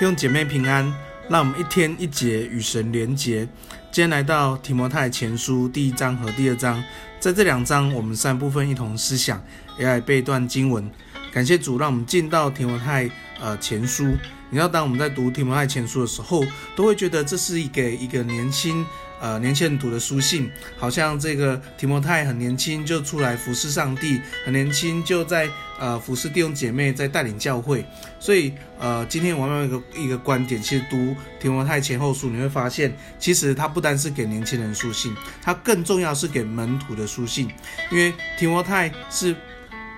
[0.00, 0.90] 弟兄姐妹平安，
[1.28, 3.46] 让我们一天一节与神连结。
[3.92, 6.82] 今天来到提摩太前书第一章和第二章，
[7.18, 9.44] 在这两章我们三部分一同思想，
[9.78, 10.90] 也来背段经文。
[11.30, 14.06] 感谢主，让我们进到提摩太呃前书。
[14.48, 18.82] 你知道，当我们在读提摩太前书的时候，都会觉得这是给一个年轻。
[19.20, 25.46] 呃，年轻人读的书信，好像这个提摩太很年轻就出来服侍上帝，很年轻就在
[25.78, 27.84] 呃服侍弟兄姐妹，在带领教会。
[28.18, 37.50] 所以呃，今天我们有一个一个观点，其实读提摩太前后书，你会发现，其实它不单是给年轻人书信，它更重要是给门徒的书信，
[37.92, 39.36] 因为提摩太是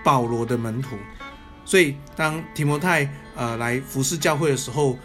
[0.04, 0.96] 保罗的门徒，
[1.64, 4.98] 所以当提摩太呃来服侍教会的时候。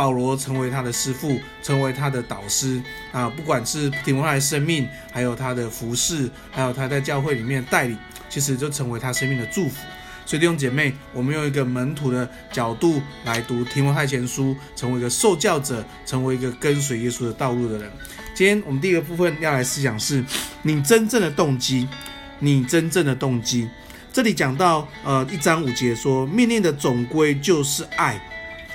[0.00, 2.82] 保罗成为他的师傅，成为他的导师
[3.12, 3.28] 啊！
[3.28, 7.98] 不管是提摩太的生命，还有他的服侍，还有他在教会里面带领，
[8.30, 9.74] 其实就成为他生命的祝福。
[10.24, 17.90] 所以弟兄姐妹，我们用一个门徒的角度来读提摩太前书，成为一个受教者，成为一个跟随耶稣的道路的人。
[18.34, 20.24] 今天我们第一个部分要来思想是
[20.62, 21.86] 你真正的动机，
[22.38, 23.68] 你真正的动机。
[24.10, 28.18] 这里讲到呃一章五节说，命令的总归就是爱。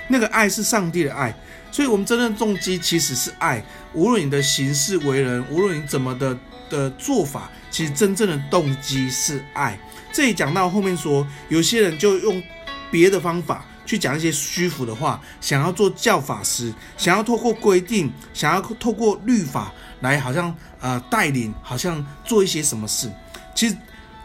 [0.08, 1.34] 那个爱是上帝的爱，
[1.72, 3.64] 所以我们真正的动机其实是爱。
[3.92, 6.36] 无论你的行事为人，无论你怎么的
[6.70, 9.78] 的做法，其实真正的动机是爱。
[10.12, 12.42] 这里讲到后面说，有些人就用
[12.90, 23.10] 别的方法去讲一些虚浮的话，想要做教法师，想要透过规定，想要透过律法来好像呃带领，好像做一些什么事。
[23.54, 23.76] 其实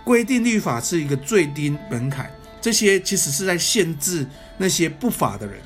[0.03, 4.25] 规定律法是一个最低门槛，这些其实是在限制
[4.57, 5.59] 那些不法的人。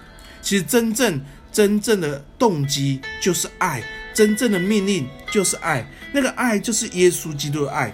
[0.45, 1.19] 其实真正
[1.51, 7.91] 真正的动机就是爱，真正的命令就是爱，那个爱就是耶稣基督的爱，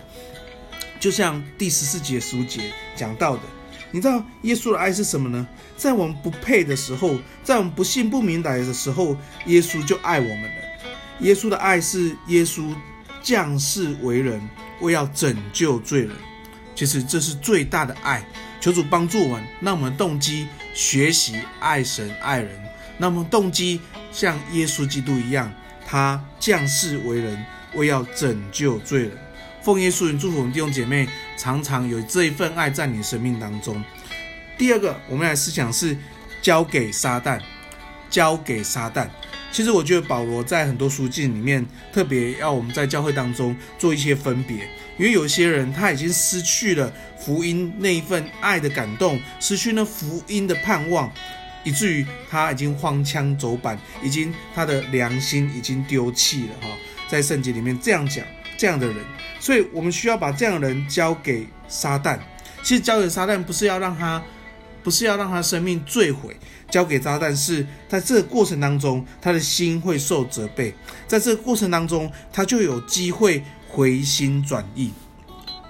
[1.00, 3.44] 就像第十四节、书节讲到的，
[3.90, 5.48] 你知道耶稣的爱是什么呢？
[5.78, 10.62] 在我们不配的时候，在我们不信不明白的时候，耶稣就爱我们了。
[11.22, 12.76] 耶稣的爱是耶稣
[13.24, 14.42] 降世为人，
[14.82, 16.12] 为要拯救罪人。
[16.76, 18.24] 其实这是最大的爱。
[18.60, 22.52] 求主帮助我们，让我们动机学习爱神爱人，
[23.00, 25.52] 让我们动机像耶稣基督一样，
[25.86, 27.44] 他降世为人，
[27.74, 29.12] 为要拯救罪人。
[29.64, 33.84] 奉耶稣名祝福我们弟兄姐妹，常常有这一份爱在你生命当中。
[34.58, 35.98] 第二个，我们来思想是
[36.42, 37.40] 交给撒旦，
[38.12, 39.08] 交给撒旦。
[39.52, 44.58] 其实我觉得保罗在很多书信里面特别要我们在教会当中做一些分别，
[44.98, 51.12] 因为有些人他已经失去了福音那一份爱的感动，失去了福音的盼望，
[51.64, 56.78] 以至于他已经荒腔走板，已经他的良心已经丢弃了哈。
[57.10, 58.26] 在圣经里面这样讲，
[58.58, 58.98] 这样的人，
[59.38, 62.18] 所以我们需要把这样的人交给撒旦。
[62.64, 64.24] 其实交给撒旦不是要让他，
[64.84, 66.36] 不是要让他生命坠毁。
[66.70, 70.74] 交给撒旦是在这个过程当中，他的心会受责备，
[71.06, 74.92] 在这个过程当中，他就有机会回心转意，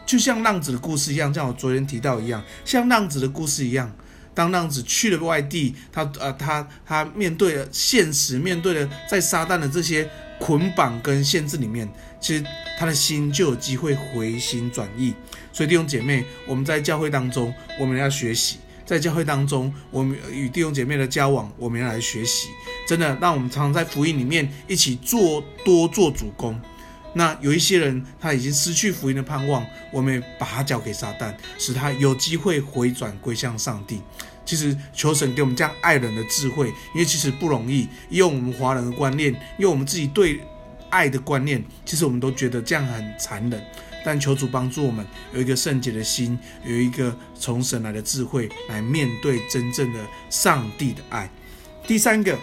[0.05, 3.91] 就像浪子的故事一样，像我昨天提到一样，像浪子的故事一样，
[4.35, 10.07] 当浪子去了外地，他呃他他面对了现实，面对了在撒旦的这些
[10.39, 12.45] 捆绑跟限制里面，其实
[12.77, 15.15] 他的心就有机会回心转意。
[15.51, 18.59] 所以弟兄姐妹，我们在教会当中，我们要学习。
[18.91, 22.49] 在教会当中，我们与弟兄姐妹的交往，我们要来学习。
[22.85, 26.59] 真的，让我们常常在福音里面一起做多做主工。
[27.13, 34.01] 那有一些人他已经失去福音的盼望，我们把他交给撒旦，使他有机会回转归向上帝。
[34.43, 37.87] 其实求神给我们这样爱人的智慧，因为其实不容易。
[38.09, 40.41] 用我们华人的观念，用我们自己对
[40.89, 43.63] 爱的观念，其实我们都觉得这样很残忍。
[44.03, 51.29] 但求主帮助我们有一个圣洁的心，有一个从神来的智慧，来面对真正的上帝的爱。
[51.85, 52.37] 第三个，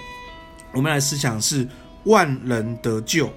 [0.73, 1.67] 我们来思想是
[2.05, 3.33] 万人得救，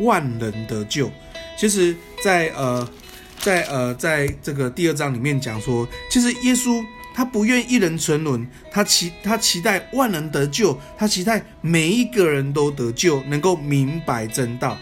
[0.00, 1.10] 万人得救。
[1.58, 2.88] 其实在，呃，
[3.40, 14.78] 在呃，在这个第二章里面讲说，其实耶稣他不愿一人沉沦，他期他期待万人得救，他期待每一个人都得救，能够明白真道，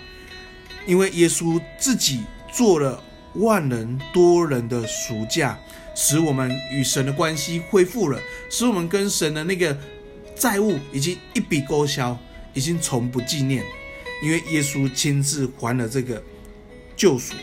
[0.86, 2.22] 因为耶稣自己。
[2.56, 3.02] 做了
[3.34, 5.58] 万人多人的赎价，
[5.94, 8.18] 使我们与神的关系恢复了，
[8.48, 9.76] 使我们跟神的那个
[10.34, 12.18] 债务已经一笔勾销，
[12.54, 13.62] 已经从不纪念，
[14.22, 16.22] 因为耶稣亲自还了这个
[16.96, 17.34] 救赎。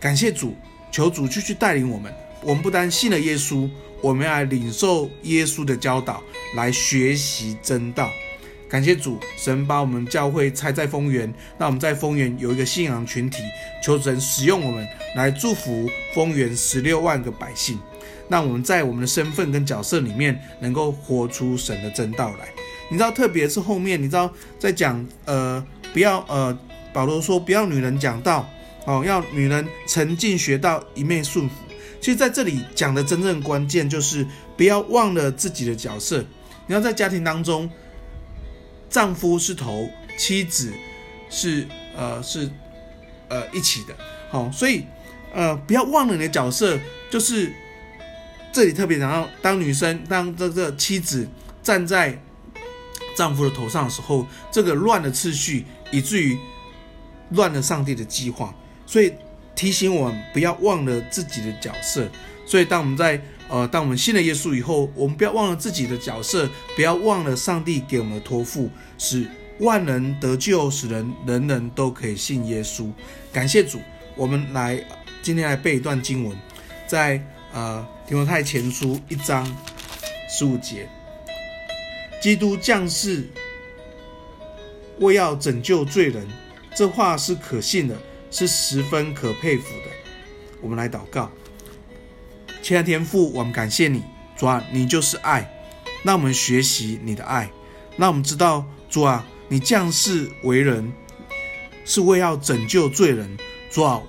[0.00, 0.56] 感谢主，
[0.90, 2.12] 求主继续带领我们。
[2.42, 6.20] 我们不单信了耶稣，我们要领受耶稣的教导，
[6.56, 8.10] 来学习真道。
[8.72, 13.42] 感谢主，神把我们教会拆在丰原，让我们在丰原有一个信仰群体。
[13.82, 17.78] 求神使用我们来祝福丰原十六万个百姓，
[18.30, 22.48] 让我们在我们的身份跟角色里面能够活出神的真道来。
[22.90, 26.58] 你知道，特别是后面，你知道在讲呃，不要呃，
[26.94, 28.48] 保罗说不要女人讲道
[28.86, 31.56] 哦，要女人沉浸学到，一面顺服。
[32.00, 34.26] 其实在这里讲的真正关键就是
[34.56, 36.24] 不要忘了自己的角色。
[36.66, 37.68] 你要在家庭当中，
[38.92, 40.72] 丈夫是头，妻子
[41.30, 41.66] 是
[41.96, 42.48] 呃是
[43.28, 43.96] 呃一起的。
[44.30, 44.84] 好，所以
[45.34, 46.78] 呃不要忘了你的角色，
[47.10, 47.50] 就是
[48.52, 51.26] 这里特别讲到，当女生当这个妻子
[51.62, 52.20] 站在
[53.16, 56.38] 丈夫的头上的时候，这个乱了次序，以至于
[57.30, 58.54] 乱了上帝的计划，
[58.86, 59.14] 所以
[59.54, 62.06] 提醒我们不要忘了自己的角色。
[62.44, 63.18] 所以当我们在
[63.52, 69.28] 呃，当我们信了耶稣以后，我们不要忘了自己的角色，不要忘了上帝给我们的托付，使
[69.60, 72.90] 万人得救，使人人人都可以信耶稣。
[73.30, 73.78] 感谢主，
[74.16, 74.82] 我们来
[75.20, 76.34] 今天来背一段经文，
[76.86, 77.22] 在
[77.52, 79.46] 呃提摩太前书一章
[80.30, 80.88] 十五节，
[82.22, 83.28] 基督降世
[84.98, 86.26] 为要拯救罪人，
[86.74, 87.94] 这话是可信的，
[88.30, 89.90] 是十分可佩服的。
[90.62, 91.30] 我们来祷告。
[92.62, 94.04] 亲爱的天父，我们感谢你，
[94.36, 95.52] 主啊，你就是爱，
[96.04, 97.50] 让我们学习你的爱，
[97.96, 100.92] 让我们知道，主啊，你降世为人，
[101.84, 103.36] 是为要拯救罪人，
[103.68, 104.00] 主啊，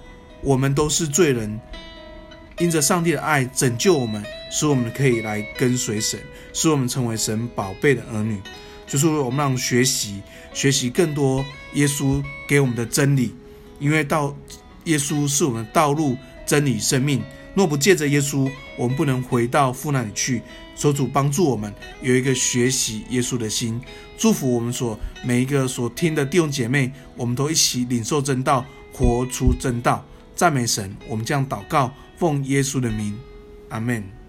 [0.44, 1.60] 我们都是罪人，
[2.60, 6.20] 因着上帝的爱拯救我们，使我们可以来跟随神，
[6.54, 8.40] 使我们成为神宝贝的儿女，
[8.86, 10.22] 就是我们让学习
[10.54, 13.34] 学习更多耶稣给我们的真理，
[13.80, 14.38] 因为道
[14.84, 16.16] 耶稣是我们的道路、
[16.46, 17.20] 真理、生命。
[17.54, 20.42] 若不借着耶稣，我们不能回到父那里去。
[20.76, 21.72] 所主帮助我们
[22.02, 23.80] 有一个学习耶稣的心，
[24.18, 30.04] 祝福我们所每一个所听的弟兄姐妹，我们都一起领受真道，活出真道。
[30.36, 33.16] 赞美神，我们这样祷告，奉耶稣的名，
[33.70, 34.23] 阿门。